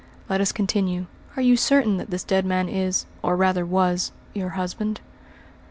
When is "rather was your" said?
3.35-4.49